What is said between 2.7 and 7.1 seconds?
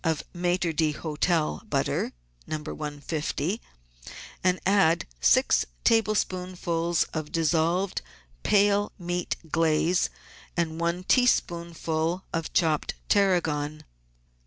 150) and add six tablespoonfuls